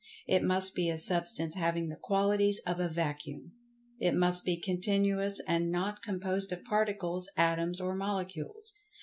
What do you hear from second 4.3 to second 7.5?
be continuous and not composed of Particles,